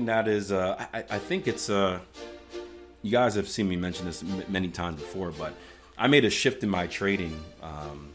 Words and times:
something 0.00 0.06
that 0.06 0.28
is. 0.28 0.52
Uh, 0.52 0.86
I, 0.92 0.98
I 1.10 1.18
think 1.18 1.46
it's. 1.46 1.68
Uh, 1.68 2.00
you 3.02 3.10
guys 3.10 3.34
have 3.34 3.48
seen 3.48 3.68
me 3.68 3.76
mention 3.76 4.06
this 4.06 4.22
m- 4.22 4.44
many 4.48 4.68
times 4.68 5.00
before, 5.00 5.30
but 5.30 5.54
I 5.96 6.06
made 6.06 6.24
a 6.24 6.30
shift 6.30 6.62
in 6.62 6.68
my 6.68 6.86
trading 6.86 7.38
um, 7.62 8.10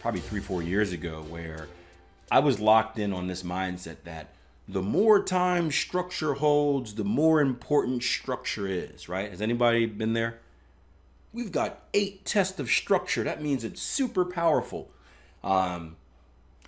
probably 0.00 0.20
three, 0.20 0.40
four 0.40 0.62
years 0.62 0.92
ago, 0.92 1.24
where 1.28 1.68
I 2.30 2.40
was 2.40 2.60
locked 2.60 2.98
in 2.98 3.12
on 3.12 3.26
this 3.26 3.42
mindset 3.42 3.96
that 4.04 4.28
the 4.68 4.82
more 4.82 5.22
time 5.22 5.70
structure 5.70 6.34
holds, 6.34 6.94
the 6.94 7.04
more 7.04 7.40
important 7.40 8.02
structure 8.02 8.66
is. 8.66 9.08
Right? 9.08 9.30
Has 9.30 9.40
anybody 9.40 9.86
been 9.86 10.12
there? 10.12 10.38
We've 11.32 11.52
got 11.52 11.84
eight 11.94 12.24
tests 12.24 12.58
of 12.58 12.68
structure. 12.68 13.22
That 13.22 13.40
means 13.40 13.62
it's 13.62 13.80
super 13.80 14.24
powerful. 14.24 14.90
Um, 15.44 15.96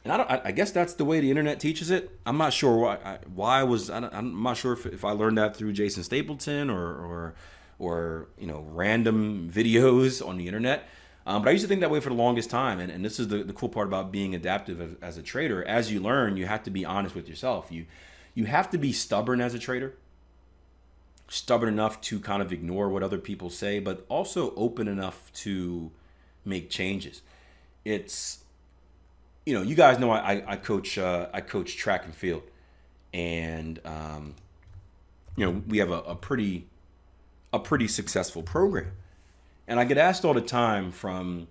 and 0.05 0.13
I, 0.13 0.17
don't, 0.17 0.47
I, 0.47 0.51
guess 0.51 0.73
that's 0.73 0.95
the 0.95 1.05
way 1.05 1.21
the 1.21 1.31
internet 1.31 1.61
teaches 1.61 1.91
it. 1.91 2.19
I'm 2.27 2.37
not 2.37 2.53
sure 2.53 2.77
why. 2.77 2.97
I, 2.97 3.19
why 3.33 3.61
I 3.61 3.63
was. 3.63 3.89
I 3.89 3.99
am 4.13 4.43
not 4.43 4.57
sure 4.57 4.73
if, 4.73 4.85
if 4.87 5.05
I 5.05 5.13
learned 5.13 5.39
that 5.39 5.57
through 5.57 5.73
Jason 5.73 6.03
Stapleton 6.03 6.71
or 6.71 6.83
or 6.83 7.35
or 7.79 8.29
you 8.37 8.47
know 8.47 8.67
random 8.69 9.49
videos 9.53 10.27
on 10.27 10.39
the 10.39 10.47
internet. 10.47 10.89
Um, 11.25 11.43
but 11.43 11.51
I 11.51 11.53
used 11.53 11.63
to 11.63 11.69
think 11.69 11.83
that 11.83 11.91
way 11.91 12.01
for 12.01 12.09
the 12.09 12.17
longest 12.17 12.51
time. 12.51 12.81
And, 12.81 12.91
and 12.91 13.05
this 13.05 13.21
is 13.21 13.29
the, 13.29 13.45
the 13.45 13.53
cool 13.53 13.69
part 13.69 13.87
about 13.87 14.11
being 14.11 14.35
adaptive 14.35 14.81
as, 14.81 14.91
as 15.01 15.19
a 15.19 15.23
trader. 15.23 15.65
As 15.65 15.93
you 15.93 16.01
learn, 16.01 16.37
you 16.37 16.47
have 16.47 16.65
to 16.65 16.71
be 16.71 16.85
honest 16.85 17.15
with 17.15 17.29
yourself. 17.29 17.71
You 17.71 17.87
you 18.35 18.47
have 18.47 18.71
to 18.71 18.79
be 18.79 18.93
stubborn 18.93 19.41
as 19.41 19.55
a 19.55 19.59
trader. 19.59 19.95
Stubborn 21.29 21.69
enough 21.69 22.01
to 22.03 22.19
kind 22.19 22.43
of 22.43 22.53
ignore 22.53 22.89
what 22.89 23.03
other 23.03 23.19
people 23.19 23.51
say, 23.51 23.79
but 23.79 24.05
also 24.09 24.53
open 24.57 24.89
enough 24.89 25.33
to 25.33 25.93
make 26.45 26.71
changes. 26.71 27.23
It's 27.85 28.42
you 29.45 29.55
know, 29.55 29.63
you 29.63 29.75
guys 29.75 29.99
know 29.99 30.11
I, 30.11 30.43
I 30.47 30.57
coach 30.57 30.99
uh, 30.99 31.29
I 31.33 31.41
coach 31.41 31.77
track 31.77 32.05
and 32.05 32.15
field, 32.15 32.43
and 33.13 33.81
um, 33.85 34.35
you 35.37 35.45
know 35.45 35.63
we 35.67 35.79
have 35.79 35.91
a, 35.91 36.01
a 36.03 36.15
pretty 36.15 36.67
a 37.53 37.59
pretty 37.59 37.89
successful 37.89 38.43
program, 38.43 38.93
and 39.67 39.81
I 39.81 39.85
get 39.85 39.99
asked 39.99 40.25
all 40.25 40.35
the 40.35 40.41
time 40.41 40.93
from 40.93 41.49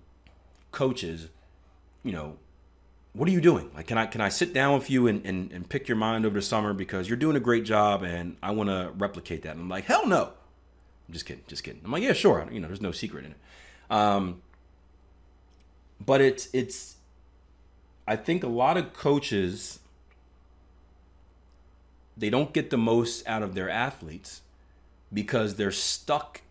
coaches, 0.72 1.28
you 2.04 2.12
know, 2.12 2.38
what 3.14 3.28
are 3.28 3.32
you 3.32 3.42
doing? 3.42 3.70
Like, 3.76 3.88
can 3.88 3.98
I 3.98 4.06
can 4.06 4.22
I 4.22 4.30
sit 4.30 4.54
down 4.54 4.74
with 4.78 4.90
you 4.90 5.08
and, 5.08 5.26
and, 5.26 5.52
and 5.52 5.68
pick 5.68 5.88
your 5.88 5.98
mind 5.98 6.26
over 6.26 6.36
the 6.36 6.42
summer 6.42 6.74
because 6.74 7.10
you're 7.10 7.18
doing 7.18 7.36
a 7.36 7.42
great 7.42 7.66
job 7.66 8.04
and 8.04 8.38
I 8.42 8.52
want 8.52 8.70
to 8.70 8.92
replicate 8.98 9.44
that? 9.44 9.52
And 9.52 9.62
I'm 9.62 9.70
like, 9.70 9.86
hell 9.86 10.08
no. 10.08 10.32
I'm 11.08 11.14
just 11.14 11.26
kidding, 11.26 11.44
just 11.48 11.64
kidding. 11.64 11.82
I'm 11.84 11.92
like, 11.92 12.04
yeah, 12.04 12.14
sure. 12.14 12.48
You 12.50 12.62
know, 12.62 12.68
there's 12.68 12.82
no 12.82 12.94
secret 12.94 13.26
in 13.26 13.32
it. 13.32 13.38
Um, 13.90 14.42
but 16.04 16.22
it's 16.22 16.48
it's 16.54 16.96
I 18.12 18.18
think 18.18 18.44
a 18.44 18.50
lot 18.50 18.76
of 18.76 18.92
coaches 18.92 19.80
they 22.18 22.30
don't 22.30 22.52
get 22.52 22.70
the 22.70 22.78
most 22.78 23.26
out 23.26 23.42
of 23.42 23.56
their 23.56 23.70
athletes 23.70 24.42
because 25.14 25.56
they're 25.56 25.72
stuck 25.72 26.42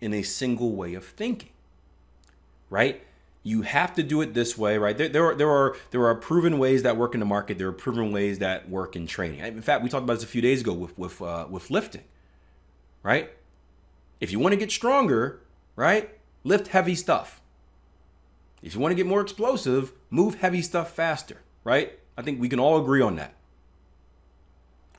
in 0.00 0.14
a 0.14 0.22
single 0.22 0.72
way 0.72 0.94
of 0.94 1.04
thinking. 1.04 1.50
Right? 2.70 3.02
You 3.42 3.60
have 3.62 3.94
to 3.96 4.02
do 4.02 4.22
it 4.22 4.32
this 4.32 4.56
way, 4.56 4.78
right? 4.78 4.96
There, 4.96 5.10
there, 5.10 5.26
are 5.26 5.34
there 5.34 5.50
are 5.50 5.76
there 5.90 6.06
are 6.06 6.14
proven 6.14 6.58
ways 6.58 6.84
that 6.84 6.96
work 6.96 7.12
in 7.12 7.20
the 7.20 7.26
market. 7.26 7.58
There 7.58 7.68
are 7.68 7.72
proven 7.72 8.10
ways 8.10 8.38
that 8.38 8.70
work 8.70 8.96
in 8.96 9.06
training. 9.06 9.40
In 9.40 9.60
fact, 9.60 9.82
we 9.82 9.90
talked 9.90 10.04
about 10.04 10.14
this 10.14 10.24
a 10.24 10.26
few 10.26 10.40
days 10.40 10.62
ago 10.62 10.72
with 10.72 10.96
with 10.96 11.20
uh, 11.20 11.46
with 11.50 11.70
lifting, 11.70 12.04
right? 13.02 13.30
If 14.22 14.32
you 14.32 14.38
want 14.38 14.54
to 14.54 14.58
get 14.58 14.72
stronger, 14.72 15.40
right, 15.76 16.08
lift 16.44 16.68
heavy 16.68 16.94
stuff. 16.94 17.42
If 18.64 18.74
you 18.74 18.80
want 18.80 18.92
to 18.92 18.96
get 18.96 19.06
more 19.06 19.20
explosive, 19.20 19.92
move 20.08 20.36
heavy 20.36 20.62
stuff 20.62 20.90
faster, 20.90 21.42
right? 21.64 21.98
I 22.16 22.22
think 22.22 22.40
we 22.40 22.48
can 22.48 22.58
all 22.58 22.80
agree 22.80 23.02
on 23.02 23.16
that. 23.16 23.34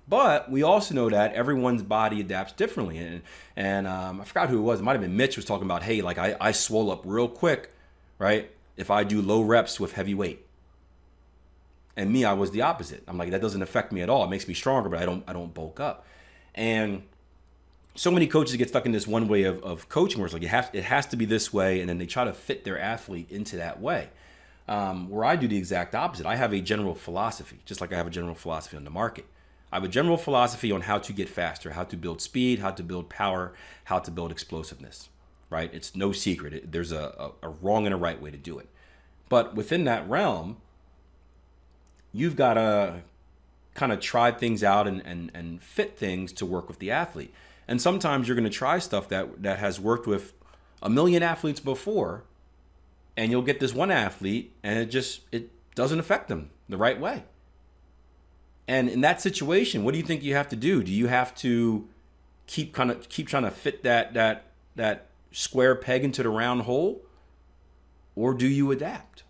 But 0.08 0.52
we 0.52 0.62
also 0.62 0.94
know 0.94 1.10
that 1.10 1.34
everyone's 1.34 1.82
body 1.82 2.22
adapts 2.22 2.54
differently. 2.54 3.00
And, 3.00 3.24
and 3.56 3.88
um, 3.88 4.22
I 4.22 4.24
forgot 4.24 4.50
who 4.50 4.60
it 4.60 4.62
was. 4.62 4.82
It 4.82 4.84
might 4.84 4.92
have 4.92 5.02
been 5.02 5.18
Mitch 5.18 5.36
was 5.36 5.46
talking 5.46 5.66
about, 5.66 5.82
hey, 5.82 6.04
like 6.04 6.20
I, 6.20 6.38
I 6.40 6.52
swell 6.52 6.92
up 6.92 7.02
real 7.06 7.28
quick, 7.28 7.72
right? 8.20 8.52
If 8.78 8.92
I 8.92 9.04
do 9.04 9.20
low 9.20 9.42
reps 9.42 9.80
with 9.80 9.94
heavy 9.94 10.14
weight. 10.14 10.46
And 11.98 12.14
me, 12.14 12.24
I 12.24 12.34
was 12.34 12.52
the 12.52 12.62
opposite. 12.62 13.04
I'm 13.08 13.18
like, 13.18 13.32
that 13.32 13.42
doesn't 13.42 13.64
affect 13.64 13.92
me 13.92 14.02
at 14.02 14.12
all. 14.12 14.24
It 14.26 14.30
makes 14.30 14.48
me 14.48 14.54
stronger, 14.54 14.90
but 14.90 15.02
I 15.02 15.06
don't 15.06 15.24
I 15.28 15.34
don't 15.34 15.54
bulk 15.54 15.80
up. 15.80 16.06
And 16.54 17.02
so 17.96 18.12
many 18.12 18.28
coaches 18.28 18.56
get 18.58 18.70
stuck 18.70 18.86
in 18.86 18.92
this 18.92 19.08
one 19.08 19.28
way 19.28 19.44
of, 19.44 19.64
of 19.64 19.88
coaching 19.90 20.20
where 20.20 20.26
it's 20.26 20.34
like 20.34 20.44
it 20.44 20.84
has 20.84 21.06
to 21.08 21.16
be 21.16 21.26
this 21.26 21.54
way, 21.54 21.80
and 21.80 21.90
then 21.90 21.98
they 21.98 22.06
try 22.06 22.26
to 22.26 22.34
fit 22.34 22.64
their 22.66 22.80
athlete 22.80 23.32
into 23.32 23.56
that 23.58 23.82
way. 23.82 24.10
Um, 24.68 25.10
where 25.10 25.24
I 25.24 25.36
do 25.36 25.48
the 25.48 25.58
exact 25.58 25.96
opposite. 25.96 26.26
I 26.26 26.36
have 26.36 26.52
a 26.54 26.60
general 26.60 26.96
philosophy, 26.96 27.60
just 27.66 27.82
like 27.82 27.94
I 27.94 27.98
have 27.98 28.08
a 28.08 28.12
general 28.12 28.36
philosophy 28.36 28.76
on 28.76 28.84
the 28.84 28.90
market. 28.90 29.26
I 29.72 29.78
have 29.78 29.84
a 29.84 29.90
general 29.90 30.18
philosophy 30.18 30.72
on 30.72 30.82
how 30.82 30.98
to 30.98 31.14
get 31.14 31.30
faster, 31.30 31.72
how 31.72 31.84
to 31.86 31.96
build 31.96 32.22
speed, 32.22 32.60
how 32.60 32.72
to 32.72 32.84
build 32.84 33.10
power, 33.10 33.54
how 33.86 34.00
to 34.00 34.12
build 34.12 34.32
explosiveness. 34.32 35.10
Right? 35.50 35.72
It's 35.74 35.96
no 35.96 36.12
secret. 36.12 36.54
It, 36.54 36.72
there's 36.72 36.92
a, 36.92 37.32
a, 37.44 37.48
a 37.48 37.50
wrong 37.50 37.86
and 37.86 37.94
a 37.94 37.98
right 37.98 38.20
way 38.22 38.32
to 38.32 38.38
do 38.38 38.58
it. 38.58 38.68
But 39.30 39.56
within 39.56 39.86
that 39.86 40.08
realm, 40.10 40.58
you've 42.12 42.36
got 42.36 42.56
to 42.56 43.02
kind 43.76 43.92
of 43.92 44.00
try 44.00 44.32
things 44.32 44.64
out 44.64 44.88
and, 44.88 45.02
and, 45.06 45.32
and 45.34 45.62
fit 45.62 45.98
things 45.98 46.32
to 46.34 46.46
work 46.46 46.68
with 46.68 46.80
the 46.80 46.90
athlete. 46.90 47.34
And 47.68 47.82
sometimes 47.82 48.28
you're 48.28 48.36
going 48.36 48.50
to 48.50 48.50
try 48.50 48.80
stuff 48.80 49.10
that 49.10 49.42
that 49.42 49.60
has 49.60 49.80
worked 49.80 50.08
with 50.08 50.34
a 50.82 50.90
million 50.90 51.24
athletes 51.24 51.60
before, 51.60 52.24
and 53.18 53.32
you'll 53.32 53.42
get 53.42 53.60
this 53.60 53.74
one 53.74 53.92
athlete, 53.92 54.54
and 54.64 54.78
it 54.78 54.88
just 54.88 55.22
it 55.32 55.50
doesn't 55.74 56.00
affect 56.00 56.28
them 56.28 56.52
the 56.70 56.78
right 56.78 57.00
way. 57.00 57.24
And 58.68 58.90
in 58.90 59.02
that 59.02 59.22
situation, 59.22 59.84
what 59.84 59.92
do 59.92 59.98
you 59.98 60.04
think 60.04 60.24
you 60.24 60.36
have 60.36 60.50
to 60.50 60.56
do? 60.56 60.84
Do 60.84 60.92
you 60.92 61.08
have 61.08 61.36
to 61.36 61.88
keep 62.48 62.74
kind 62.74 62.92
of 62.92 63.10
keep 63.10 63.28
trying 63.28 63.44
to 63.44 63.52
fit 63.52 63.84
that 63.84 64.14
that 64.14 64.46
that 64.76 65.08
square 65.32 65.76
peg 65.76 66.04
into 66.04 66.24
the 66.24 66.30
round 66.30 66.64
hole, 66.64 67.02
or 68.16 68.34
do 68.34 68.48
you 68.48 68.72
adapt? 68.72 69.24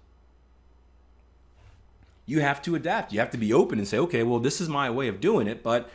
You 2.26 2.42
have 2.42 2.62
to 2.64 2.76
adapt. 2.76 3.14
You 3.14 3.20
have 3.20 3.32
to 3.32 3.38
be 3.38 3.54
open 3.54 3.78
and 3.78 3.88
say, 3.88 4.00
okay, 4.00 4.24
well, 4.24 4.40
this 4.40 4.60
is 4.60 4.68
my 4.68 4.90
way 4.90 5.08
of 5.08 5.22
doing 5.22 5.48
it, 5.48 5.62
but 5.62 5.90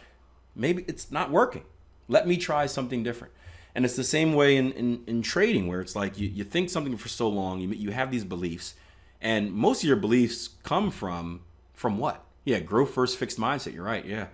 maybe 0.54 0.84
it's 0.86 1.10
not 1.10 1.30
working. 1.30 1.64
Let 2.10 2.26
me 2.26 2.36
try 2.36 2.66
something 2.66 3.04
different. 3.04 3.32
And 3.72 3.84
it's 3.84 3.94
the 3.94 4.04
same 4.04 4.34
way 4.34 4.56
in, 4.56 4.72
in, 4.72 5.04
in 5.06 5.22
trading, 5.22 5.68
where 5.68 5.80
it's 5.80 5.94
like 5.94 6.18
you, 6.18 6.28
you 6.28 6.42
think 6.42 6.68
something 6.68 6.96
for 6.96 7.08
so 7.08 7.28
long, 7.28 7.60
you, 7.60 7.68
you 7.68 7.92
have 7.92 8.10
these 8.10 8.24
beliefs, 8.24 8.74
and 9.20 9.52
most 9.52 9.84
of 9.84 9.88
your 9.88 9.96
beliefs 9.96 10.50
come 10.64 10.90
from 10.90 11.42
from 11.72 11.98
what? 11.98 12.24
Yeah, 12.44 12.58
growth 12.58 12.90
first 12.90 13.16
fixed 13.16 13.38
mindset. 13.38 13.72
You're 13.72 13.84
right. 13.84 14.04
Yeah, 14.04 14.26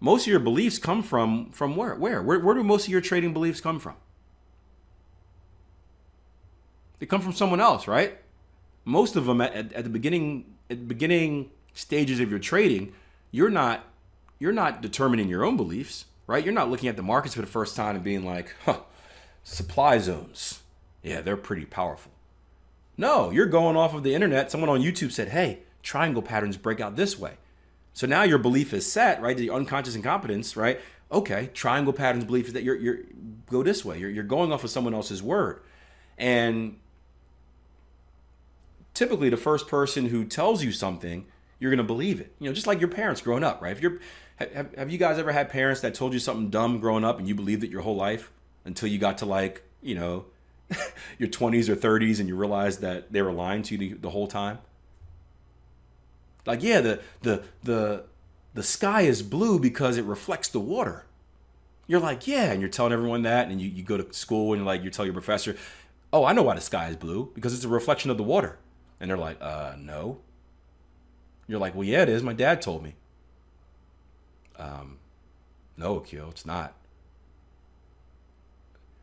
most 0.00 0.22
of 0.22 0.26
your 0.26 0.40
beliefs 0.40 0.78
come 0.78 1.04
from 1.04 1.52
from 1.52 1.76
where? 1.76 1.94
Where? 1.94 2.20
Where, 2.20 2.40
where 2.40 2.56
do 2.56 2.64
most 2.64 2.86
of 2.86 2.90
your 2.90 3.00
trading 3.00 3.32
beliefs 3.32 3.60
come 3.60 3.78
from? 3.78 3.94
They 6.98 7.06
come 7.06 7.20
from 7.20 7.32
someone 7.32 7.60
else, 7.60 7.86
right? 7.86 8.18
Most 8.84 9.14
of 9.14 9.26
them 9.26 9.40
at, 9.40 9.54
at, 9.54 9.72
at 9.72 9.84
the 9.84 9.90
beginning 9.90 10.46
at 10.68 10.80
the 10.80 10.84
beginning 10.84 11.50
stages 11.74 12.18
of 12.18 12.28
your 12.28 12.40
trading, 12.40 12.92
you're 13.30 13.50
not 13.50 13.84
you're 14.40 14.52
not 14.52 14.82
determining 14.82 15.28
your 15.28 15.44
own 15.44 15.56
beliefs 15.56 16.06
right? 16.28 16.44
You're 16.44 16.54
not 16.54 16.70
looking 16.70 16.88
at 16.88 16.96
the 16.96 17.02
markets 17.02 17.34
for 17.34 17.40
the 17.40 17.48
first 17.48 17.74
time 17.74 17.96
and 17.96 18.04
being 18.04 18.24
like, 18.24 18.54
huh, 18.64 18.80
supply 19.42 19.98
zones. 19.98 20.60
Yeah, 21.02 21.22
they're 21.22 21.36
pretty 21.36 21.64
powerful. 21.64 22.12
No, 22.96 23.30
you're 23.30 23.46
going 23.46 23.76
off 23.76 23.94
of 23.94 24.04
the 24.04 24.14
internet. 24.14 24.50
Someone 24.50 24.70
on 24.70 24.80
YouTube 24.80 25.10
said, 25.10 25.30
hey, 25.30 25.60
triangle 25.82 26.22
patterns 26.22 26.56
break 26.56 26.80
out 26.80 26.94
this 26.94 27.18
way. 27.18 27.32
So 27.94 28.06
now 28.06 28.22
your 28.22 28.38
belief 28.38 28.72
is 28.72 28.90
set, 28.90 29.20
right? 29.22 29.36
The 29.36 29.50
unconscious 29.50 29.96
incompetence, 29.96 30.56
right? 30.56 30.80
Okay, 31.10 31.50
triangle 31.54 31.92
patterns 31.92 32.24
belief 32.24 32.48
is 32.48 32.52
that 32.52 32.62
you're, 32.62 32.76
you're 32.76 32.98
go 33.50 33.62
this 33.62 33.84
way. 33.84 33.98
You're, 33.98 34.10
you're 34.10 34.24
going 34.24 34.52
off 34.52 34.62
of 34.62 34.70
someone 34.70 34.94
else's 34.94 35.22
word. 35.22 35.62
And 36.18 36.76
typically 38.92 39.30
the 39.30 39.38
first 39.38 39.66
person 39.66 40.06
who 40.06 40.24
tells 40.24 40.62
you 40.62 40.72
something, 40.72 41.26
you're 41.58 41.70
going 41.70 41.78
to 41.78 41.84
believe 41.84 42.20
it. 42.20 42.34
You 42.38 42.48
know, 42.48 42.54
just 42.54 42.66
like 42.66 42.80
your 42.80 42.90
parents 42.90 43.22
growing 43.22 43.42
up, 43.42 43.62
right? 43.62 43.72
If 43.72 43.80
you're 43.80 44.00
have, 44.38 44.74
have 44.74 44.90
you 44.90 44.98
guys 44.98 45.18
ever 45.18 45.32
had 45.32 45.48
parents 45.48 45.80
that 45.80 45.94
told 45.94 46.12
you 46.12 46.18
something 46.18 46.50
dumb 46.50 46.78
growing 46.78 47.04
up 47.04 47.18
and 47.18 47.26
you 47.26 47.34
believed 47.34 47.64
it 47.64 47.70
your 47.70 47.82
whole 47.82 47.96
life 47.96 48.30
until 48.64 48.88
you 48.88 48.98
got 48.98 49.18
to 49.18 49.26
like, 49.26 49.62
you 49.82 49.94
know, 49.94 50.26
your 51.18 51.28
20s 51.28 51.68
or 51.68 51.76
30s 51.76 52.20
and 52.20 52.28
you 52.28 52.36
realized 52.36 52.80
that 52.80 53.12
they 53.12 53.22
were 53.22 53.32
lying 53.32 53.62
to 53.64 53.74
you 53.74 53.78
the, 53.78 53.94
the 53.94 54.10
whole 54.10 54.28
time? 54.28 54.58
Like, 56.46 56.62
yeah, 56.62 56.80
the, 56.80 57.00
the, 57.22 57.42
the, 57.62 58.04
the 58.54 58.62
sky 58.62 59.02
is 59.02 59.22
blue 59.22 59.58
because 59.58 59.96
it 59.96 60.04
reflects 60.04 60.48
the 60.48 60.60
water. 60.60 61.04
You're 61.86 62.00
like, 62.00 62.26
yeah, 62.26 62.52
and 62.52 62.60
you're 62.60 62.70
telling 62.70 62.92
everyone 62.92 63.22
that, 63.22 63.48
and 63.48 63.60
you, 63.60 63.68
you 63.68 63.82
go 63.82 63.96
to 63.96 64.12
school 64.12 64.52
and 64.52 64.64
like 64.64 64.84
you 64.84 64.90
tell 64.90 65.04
your 65.04 65.14
professor, 65.14 65.56
oh, 66.12 66.24
I 66.24 66.32
know 66.32 66.42
why 66.42 66.54
the 66.54 66.60
sky 66.60 66.88
is 66.88 66.96
blue 66.96 67.30
because 67.34 67.54
it's 67.54 67.64
a 67.64 67.68
reflection 67.68 68.10
of 68.10 68.16
the 68.16 68.22
water. 68.22 68.58
And 69.00 69.10
they're 69.10 69.18
like, 69.18 69.38
uh, 69.40 69.74
no. 69.78 70.20
You're 71.46 71.60
like, 71.60 71.74
well, 71.74 71.84
yeah, 71.84 72.02
it 72.02 72.08
is. 72.08 72.22
My 72.22 72.32
dad 72.34 72.60
told 72.60 72.82
me. 72.82 72.94
Um, 74.58 74.98
no, 75.76 75.96
Akil, 75.96 76.28
it's 76.30 76.46
not. 76.46 76.74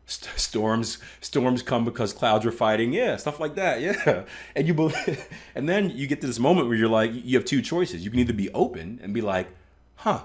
St- 0.08 0.38
storms 0.38 0.98
storms 1.20 1.62
come 1.62 1.84
because 1.84 2.12
clouds 2.12 2.46
are 2.46 2.52
fighting 2.52 2.92
yeah 2.92 3.16
stuff 3.16 3.40
like 3.40 3.56
that 3.56 3.80
yeah 3.80 4.22
and 4.54 4.68
you 4.68 4.72
believe, 4.72 5.28
and 5.56 5.68
then 5.68 5.90
you 5.90 6.06
get 6.06 6.20
to 6.20 6.28
this 6.28 6.38
moment 6.38 6.68
where 6.68 6.76
you're 6.76 6.88
like 6.88 7.10
you 7.12 7.36
have 7.36 7.44
two 7.44 7.60
choices 7.60 8.04
you 8.04 8.10
can 8.12 8.20
either 8.20 8.32
be 8.32 8.48
open 8.52 9.00
and 9.02 9.12
be 9.12 9.20
like 9.20 9.48
huh 9.96 10.20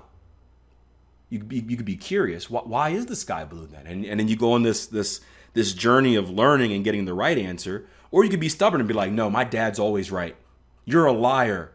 you 1.31 1.39
could 1.39 1.49
be, 1.49 1.59
you 1.59 1.77
could 1.77 1.85
be 1.85 1.95
curious. 1.95 2.49
Why, 2.49 2.61
why 2.61 2.89
is 2.89 3.07
the 3.07 3.15
sky 3.15 3.45
blue 3.45 3.65
then? 3.65 3.87
And, 3.87 4.05
and 4.05 4.19
then 4.19 4.27
you 4.27 4.35
go 4.35 4.51
on 4.51 4.61
this 4.61 4.85
this 4.85 5.21
this 5.53 5.73
journey 5.73 6.15
of 6.15 6.29
learning 6.29 6.71
and 6.73 6.83
getting 6.83 7.05
the 7.05 7.13
right 7.13 7.37
answer, 7.37 7.87
or 8.11 8.23
you 8.23 8.29
could 8.29 8.39
be 8.39 8.49
stubborn 8.49 8.81
and 8.81 8.87
be 8.87 8.93
like, 8.93 9.11
no, 9.11 9.29
my 9.29 9.43
dad's 9.43 9.79
always 9.79 10.11
right. 10.11 10.35
You're 10.85 11.05
a 11.05 11.13
liar, 11.13 11.71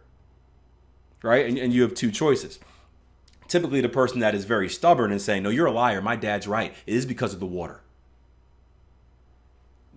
right? 1.23 1.47
And, 1.47 1.58
and 1.58 1.73
you 1.73 1.82
have 1.82 1.94
two 1.94 2.11
choices. 2.11 2.61
Typically, 3.48 3.81
the 3.81 3.88
person 3.88 4.20
that 4.20 4.34
is 4.34 4.44
very 4.44 4.69
stubborn 4.69 5.12
and 5.12 5.22
saying, 5.22 5.43
no, 5.43 5.50
you're 5.50 5.66
a 5.66 5.72
liar. 5.72 6.02
My 6.02 6.16
dad's 6.16 6.48
right. 6.48 6.75
It 6.87 6.94
is 6.94 7.06
because 7.06 7.32
of 7.32 7.40
the 7.40 7.46
water. 7.46 7.81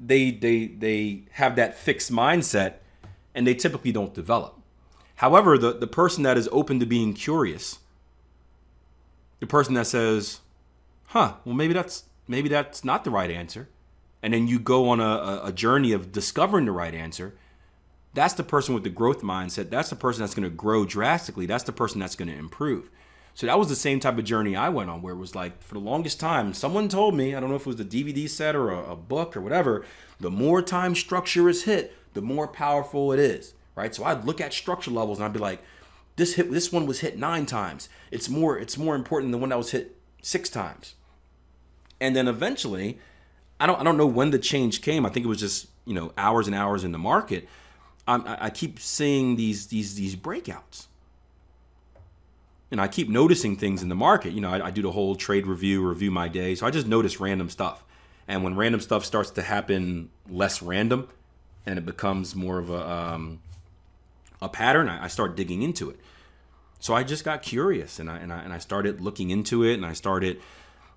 They 0.02 0.32
they 0.32 0.68
they 0.68 1.24
have 1.32 1.58
that 1.58 1.78
fixed 1.78 2.12
mindset, 2.12 2.76
and 3.36 3.46
they 3.46 3.54
typically 3.54 3.92
don't 3.92 4.14
develop. 4.14 4.58
However, 5.16 5.58
the, 5.58 5.74
the 5.74 5.88
person 5.88 6.24
that 6.24 6.38
is 6.38 6.48
open 6.54 6.80
to 6.80 6.86
being 6.86 7.14
curious 7.14 7.80
the 9.40 9.48
person 9.48 9.74
that 9.74 9.88
says, 9.88 10.42
"Huh, 11.08 11.36
well 11.46 11.56
maybe 11.56 11.74
that's 11.74 12.06
maybe 12.28 12.50
that's 12.50 12.84
not 12.84 13.04
the 13.04 13.12
right 13.12 13.32
answer," 13.32 13.70
and 14.22 14.34
then 14.34 14.48
you 14.48 14.60
go 14.60 14.90
on 14.90 15.00
a, 15.00 15.42
a 15.46 15.52
journey 15.52 15.92
of 15.92 16.12
discovering 16.12 16.66
the 16.66 16.72
right 16.72 16.94
answer. 16.94 17.36
That's 18.14 18.34
the 18.34 18.44
person 18.44 18.74
with 18.74 18.84
the 18.84 18.90
growth 18.90 19.22
mindset. 19.22 19.70
That's 19.70 19.90
the 19.90 19.96
person 19.96 20.22
that's 20.22 20.34
going 20.34 20.50
to 20.50 20.56
grow 20.56 20.84
drastically. 20.86 21.46
That's 21.46 21.64
the 21.64 21.72
person 21.72 22.00
that's 22.00 22.16
going 22.16 22.30
to 22.30 22.36
improve. 22.36 22.90
So 23.40 23.48
that 23.48 23.58
was 23.58 23.70
the 23.70 23.76
same 23.78 24.02
type 24.02 24.18
of 24.18 24.26
journey 24.26 24.58
I 24.58 24.68
went 24.68 24.90
on, 24.90 25.02
where 25.02 25.14
it 25.14 25.18
was 25.18 25.34
like 25.34 25.64
for 25.64 25.76
the 25.76 25.80
longest 25.80 26.20
time, 26.20 26.54
someone 26.54 26.90
told 26.90 27.16
me, 27.16 27.34
I 27.34 27.40
don't 27.40 27.50
know 27.50 27.56
if 27.56 27.62
it 27.62 27.68
was 27.68 27.78
the 27.78 27.86
DVD 27.86 28.28
set 28.28 28.54
or 28.54 28.70
a, 28.70 28.92
a 28.92 28.96
book 28.98 29.38
or 29.38 29.40
whatever, 29.40 29.86
the 30.20 30.30
more 30.30 30.62
time 30.62 30.94
structure 30.94 31.48
is 31.48 31.64
hit, 31.64 31.96
the 32.16 32.22
more 32.22 32.50
powerful 32.50 33.14
it 33.14 33.20
is, 33.20 33.54
right? 33.76 33.96
So 33.96 34.04
I'd 34.04 34.26
look 34.26 34.42
at 34.42 34.52
structure 34.52 34.92
levels 34.92 35.20
and 35.20 35.26
I'd 35.26 35.32
be 35.32 35.40
like, 35.40 35.64
this 36.18 36.34
hit 36.34 36.52
this 36.52 36.74
one 36.74 36.86
was 36.86 37.00
hit 37.00 37.18
nine 37.18 37.46
times. 37.46 37.88
It's 38.12 38.28
more 38.28 38.58
it's 38.58 38.78
more 38.78 38.94
important 38.94 39.32
than 39.32 39.40
one 39.40 39.52
that 39.52 39.58
was 39.58 39.72
hit 39.72 39.96
six 40.22 40.50
times. 40.50 40.96
And 42.02 42.18
then 42.18 42.28
eventually, 42.28 43.00
I 43.58 43.68
don't 43.68 43.80
I 43.80 43.86
don't 43.86 43.96
know 43.96 44.06
when 44.06 44.32
the 44.32 44.40
change 44.40 44.82
came. 44.82 45.06
I 45.06 45.10
think 45.12 45.26
it 45.26 45.30
was 45.30 45.40
just 45.40 45.68
you 45.86 45.94
know 45.94 46.12
hours 46.18 46.48
and 46.48 46.56
hours 46.58 46.84
in 46.84 46.92
the 46.92 47.00
market. 47.00 47.48
I, 48.06 48.38
I 48.38 48.50
keep 48.50 48.82
seeing 48.82 49.38
these 49.38 49.68
these 49.68 49.96
these 49.96 50.18
breakouts. 50.18 50.88
And 52.72 52.80
I 52.80 52.88
keep 52.88 53.10
noticing 53.10 53.56
things 53.56 53.82
in 53.82 53.90
the 53.90 53.96
market. 53.96 54.34
You 54.34 54.42
know, 54.42 54.52
I, 54.52 54.68
I 54.68 54.72
do 54.72 54.82
the 54.82 54.92
whole 54.92 55.16
trade 55.16 55.48
review, 55.48 55.88
review 55.88 56.12
my 56.12 56.28
day. 56.28 56.56
So 56.56 56.68
I 56.68 56.72
just 56.72 56.88
notice 56.88 57.20
random 57.20 57.50
stuff. 57.50 57.84
And 58.28 58.44
when 58.44 58.56
random 58.56 58.80
stuff 58.80 59.06
starts 59.06 59.32
to 59.32 59.42
happen 59.42 60.12
less 60.30 60.62
random, 60.62 61.10
and 61.66 61.78
it 61.78 61.86
becomes 61.86 62.36
more 62.36 62.60
of 62.60 62.70
a 62.70 62.90
um, 62.90 63.42
a 64.42 64.50
pattern, 64.50 64.88
I, 64.88 65.06
I 65.06 65.08
start 65.08 65.36
digging 65.36 65.62
into 65.62 65.90
it. 65.90 66.00
So 66.80 66.94
I 66.94 67.04
just 67.04 67.26
got 67.26 67.42
curious 67.42 68.00
and 68.00 68.10
I, 68.10 68.18
and 68.18 68.32
I 68.32 68.40
and 68.40 68.54
I 68.54 68.58
started 68.58 69.02
looking 69.02 69.32
into 69.32 69.64
it 69.64 69.74
and 69.74 69.86
I 69.86 69.94
started, 69.94 70.40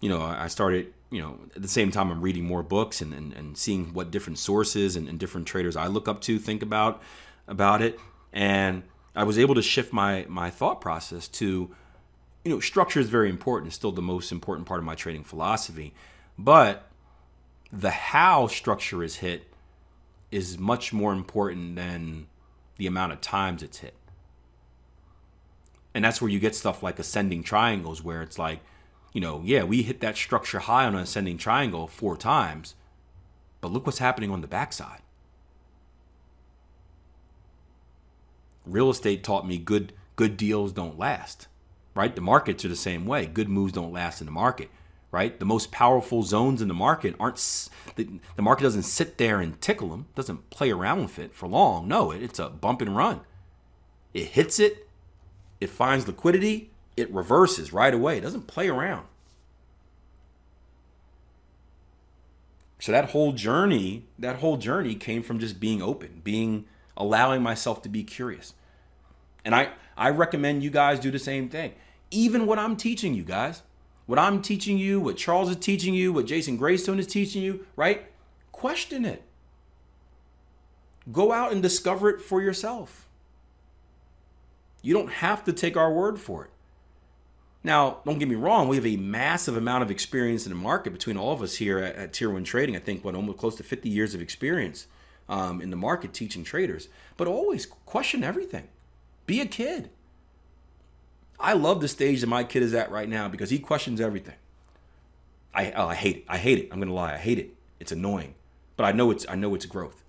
you 0.00 0.08
know, 0.08 0.22
I 0.22 0.46
started, 0.46 0.92
you 1.10 1.20
know, 1.20 1.38
at 1.56 1.62
the 1.62 1.68
same 1.68 1.90
time 1.90 2.10
I'm 2.10 2.20
reading 2.20 2.44
more 2.44 2.62
books 2.62 3.00
and, 3.00 3.12
and, 3.12 3.32
and 3.32 3.58
seeing 3.58 3.92
what 3.92 4.10
different 4.10 4.38
sources 4.38 4.94
and, 4.94 5.08
and 5.08 5.18
different 5.18 5.46
traders 5.46 5.76
I 5.76 5.88
look 5.88 6.06
up 6.06 6.20
to 6.22 6.38
think 6.38 6.62
about 6.62 7.02
about 7.48 7.82
it. 7.82 7.98
And 8.32 8.84
I 9.14 9.24
was 9.24 9.38
able 9.38 9.54
to 9.54 9.62
shift 9.62 9.92
my 9.92 10.26
my 10.28 10.50
thought 10.50 10.80
process 10.80 11.28
to, 11.28 11.70
you 12.44 12.50
know, 12.50 12.60
structure 12.60 13.00
is 13.00 13.08
very 13.08 13.28
important. 13.28 13.68
It's 13.68 13.76
still 13.76 13.92
the 13.92 14.02
most 14.02 14.32
important 14.32 14.66
part 14.66 14.80
of 14.80 14.84
my 14.84 14.94
trading 14.94 15.24
philosophy. 15.24 15.94
But 16.38 16.88
the 17.72 17.90
how 17.90 18.46
structure 18.46 19.02
is 19.02 19.16
hit 19.16 19.52
is 20.30 20.58
much 20.58 20.92
more 20.92 21.12
important 21.12 21.76
than 21.76 22.26
the 22.76 22.86
amount 22.86 23.12
of 23.12 23.20
times 23.20 23.62
it's 23.62 23.78
hit. 23.78 23.94
And 25.94 26.04
that's 26.04 26.22
where 26.22 26.30
you 26.30 26.40
get 26.40 26.54
stuff 26.54 26.82
like 26.82 26.98
ascending 26.98 27.42
triangles, 27.42 28.02
where 28.02 28.22
it's 28.22 28.38
like, 28.38 28.60
you 29.12 29.20
know, 29.20 29.42
yeah, 29.44 29.62
we 29.62 29.82
hit 29.82 30.00
that 30.00 30.16
structure 30.16 30.60
high 30.60 30.86
on 30.86 30.94
an 30.94 31.02
ascending 31.02 31.36
triangle 31.36 31.86
four 31.86 32.16
times, 32.16 32.74
but 33.60 33.70
look 33.70 33.84
what's 33.84 33.98
happening 33.98 34.30
on 34.30 34.40
the 34.40 34.46
backside. 34.46 35.01
Real 38.64 38.90
estate 38.90 39.24
taught 39.24 39.46
me 39.46 39.58
good 39.58 39.92
good 40.16 40.36
deals 40.36 40.72
don't 40.72 40.98
last, 40.98 41.48
right? 41.94 42.14
The 42.14 42.20
markets 42.20 42.64
are 42.64 42.68
the 42.68 42.76
same 42.76 43.06
way. 43.06 43.26
Good 43.26 43.48
moves 43.48 43.72
don't 43.72 43.92
last 43.92 44.20
in 44.20 44.26
the 44.26 44.32
market, 44.32 44.70
right? 45.10 45.38
The 45.38 45.46
most 45.46 45.72
powerful 45.72 46.22
zones 46.22 46.62
in 46.62 46.68
the 46.68 46.74
market 46.74 47.16
aren't 47.18 47.36
the, 47.96 48.08
the 48.36 48.42
market 48.42 48.62
doesn't 48.62 48.82
sit 48.82 49.18
there 49.18 49.40
and 49.40 49.60
tickle 49.60 49.88
them, 49.88 50.06
doesn't 50.14 50.50
play 50.50 50.70
around 50.70 51.02
with 51.02 51.18
it 51.18 51.34
for 51.34 51.48
long. 51.48 51.88
No, 51.88 52.10
it, 52.10 52.22
it's 52.22 52.38
a 52.38 52.50
bump 52.50 52.82
and 52.82 52.96
run. 52.96 53.20
It 54.14 54.26
hits 54.26 54.60
it, 54.60 54.88
it 55.60 55.70
finds 55.70 56.06
liquidity, 56.06 56.70
it 56.96 57.10
reverses 57.10 57.72
right 57.72 57.94
away. 57.94 58.18
It 58.18 58.22
doesn't 58.22 58.46
play 58.46 58.68
around. 58.68 59.06
So 62.78 62.90
that 62.90 63.10
whole 63.10 63.32
journey, 63.32 64.06
that 64.18 64.36
whole 64.36 64.56
journey 64.56 64.96
came 64.96 65.22
from 65.22 65.38
just 65.38 65.60
being 65.60 65.80
open, 65.80 66.20
being 66.24 66.64
allowing 66.96 67.42
myself 67.42 67.82
to 67.82 67.88
be 67.88 68.04
curious. 68.04 68.54
And 69.44 69.54
I 69.54 69.70
I 69.96 70.10
recommend 70.10 70.62
you 70.62 70.70
guys 70.70 71.00
do 71.00 71.10
the 71.10 71.18
same 71.18 71.48
thing. 71.48 71.72
Even 72.10 72.46
what 72.46 72.58
I'm 72.58 72.76
teaching 72.76 73.14
you 73.14 73.22
guys, 73.22 73.62
what 74.06 74.18
I'm 74.18 74.42
teaching 74.42 74.78
you, 74.78 75.00
what 75.00 75.16
Charles 75.16 75.48
is 75.48 75.56
teaching 75.56 75.94
you, 75.94 76.12
what 76.12 76.26
Jason 76.26 76.58
Graystone 76.58 76.98
is 76.98 77.06
teaching 77.06 77.42
you, 77.42 77.66
right? 77.76 78.06
Question 78.50 79.04
it. 79.04 79.22
Go 81.10 81.32
out 81.32 81.52
and 81.52 81.62
discover 81.62 82.10
it 82.10 82.20
for 82.20 82.40
yourself. 82.40 83.08
You 84.82 84.94
don't 84.94 85.10
have 85.10 85.44
to 85.44 85.52
take 85.52 85.76
our 85.76 85.92
word 85.92 86.18
for 86.18 86.44
it. 86.44 86.50
Now, 87.64 87.98
don't 88.04 88.18
get 88.18 88.28
me 88.28 88.34
wrong, 88.34 88.66
we 88.66 88.76
have 88.76 88.86
a 88.86 88.96
massive 88.96 89.56
amount 89.56 89.84
of 89.84 89.90
experience 89.90 90.46
in 90.46 90.50
the 90.50 90.58
market 90.58 90.92
between 90.92 91.16
all 91.16 91.32
of 91.32 91.42
us 91.42 91.56
here 91.56 91.78
at, 91.78 91.94
at 91.94 92.12
Tier 92.12 92.28
1 92.28 92.42
Trading. 92.42 92.74
I 92.74 92.80
think, 92.80 93.04
what, 93.04 93.14
almost 93.14 93.38
close 93.38 93.54
to 93.56 93.62
50 93.62 93.88
years 93.88 94.14
of 94.14 94.20
experience 94.20 94.88
um, 95.28 95.60
in 95.60 95.70
the 95.70 95.76
market 95.76 96.12
teaching 96.12 96.44
traders. 96.44 96.88
But 97.16 97.28
always 97.28 97.66
question 97.66 98.24
everything. 98.24 98.68
Be 99.26 99.40
a 99.40 99.46
kid. 99.46 99.90
I 101.38 101.54
love 101.54 101.80
the 101.80 101.88
stage 101.88 102.20
that 102.20 102.28
my 102.28 102.44
kid 102.44 102.62
is 102.62 102.74
at 102.74 102.90
right 102.90 103.08
now 103.08 103.28
because 103.28 103.50
he 103.50 103.58
questions 103.58 104.00
everything. 104.00 104.36
I, 105.54 105.72
oh, 105.72 105.88
I 105.88 105.94
hate 105.94 106.18
it. 106.18 106.24
I 106.28 106.38
hate 106.38 106.58
it. 106.58 106.68
I'm 106.70 106.78
gonna 106.78 106.94
lie. 106.94 107.14
I 107.14 107.18
hate 107.18 107.38
it. 107.38 107.54
It's 107.80 107.92
annoying, 107.92 108.34
but 108.76 108.84
I 108.84 108.92
know 108.92 109.10
it's 109.10 109.26
I 109.28 109.34
know 109.34 109.54
it's 109.54 109.66
growth. 109.66 110.02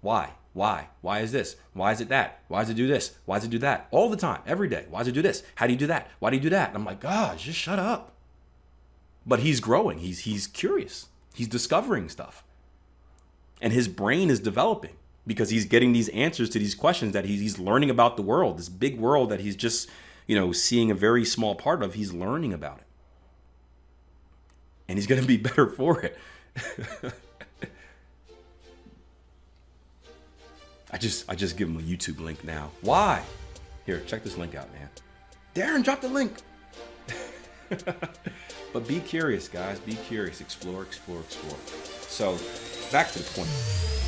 Why? 0.00 0.30
Why? 0.52 0.88
Why 1.00 1.20
is 1.20 1.30
this? 1.32 1.56
Why 1.72 1.92
is 1.92 2.00
it 2.00 2.08
that? 2.08 2.42
Why 2.48 2.60
does 2.60 2.70
it 2.70 2.74
do 2.74 2.88
this? 2.88 3.12
Why 3.24 3.36
does 3.36 3.44
it 3.44 3.50
do 3.50 3.58
that? 3.58 3.86
All 3.90 4.10
the 4.10 4.16
time, 4.16 4.40
every 4.46 4.68
day. 4.68 4.86
Why 4.90 5.00
does 5.00 5.08
it 5.08 5.12
do 5.12 5.22
this? 5.22 5.42
How 5.54 5.66
do 5.66 5.72
you 5.72 5.78
do 5.78 5.86
that? 5.86 6.08
Why 6.18 6.30
do 6.30 6.36
you 6.36 6.42
do 6.42 6.50
that? 6.50 6.68
And 6.68 6.76
I'm 6.76 6.84
like, 6.84 7.00
gosh, 7.00 7.44
just 7.44 7.58
shut 7.58 7.78
up. 7.78 8.12
But 9.24 9.40
he's 9.40 9.60
growing. 9.60 9.98
He's 9.98 10.20
he's 10.20 10.46
curious. 10.46 11.06
He's 11.34 11.48
discovering 11.48 12.08
stuff. 12.08 12.42
And 13.60 13.72
his 13.72 13.88
brain 13.88 14.30
is 14.30 14.40
developing 14.40 14.96
because 15.26 15.50
he's 15.50 15.64
getting 15.64 15.92
these 15.92 16.08
answers 16.10 16.48
to 16.50 16.58
these 16.58 16.74
questions 16.74 17.12
that 17.12 17.24
he's, 17.24 17.40
he's 17.40 17.58
learning 17.58 17.90
about 17.90 18.16
the 18.16 18.22
world, 18.22 18.58
this 18.58 18.68
big 18.68 18.98
world 18.98 19.30
that 19.30 19.40
he's 19.40 19.56
just, 19.56 19.88
you 20.26 20.34
know, 20.34 20.52
seeing 20.52 20.90
a 20.90 20.94
very 20.94 21.24
small 21.24 21.54
part 21.54 21.82
of. 21.82 21.94
He's 21.94 22.12
learning 22.12 22.52
about 22.52 22.78
it. 22.78 22.86
And 24.88 24.98
he's 24.98 25.06
going 25.06 25.20
to 25.20 25.26
be 25.26 25.36
better 25.48 25.66
for 25.66 26.00
it. 26.00 26.18
I 30.92 30.98
just 30.98 31.30
I 31.30 31.36
just 31.36 31.56
give 31.56 31.68
him 31.68 31.76
a 31.76 31.82
YouTube 31.82 32.20
link 32.20 32.42
now. 32.42 32.72
Why? 32.80 33.22
Here, 33.86 34.00
check 34.06 34.24
this 34.24 34.36
link 34.36 34.54
out, 34.54 34.68
man. 34.72 34.88
Darren, 35.54 35.84
drop 35.84 36.00
the 36.00 36.08
link. 36.08 36.38
but 38.72 38.88
be 38.88 38.98
curious, 39.00 39.48
guys. 39.48 39.78
Be 39.78 39.94
curious. 39.94 40.40
Explore, 40.40 40.82
explore, 40.82 41.20
explore. 41.20 41.58
So, 42.08 42.36
back 42.90 43.12
to 43.12 43.18
the 43.18 43.30
point. 43.30 43.99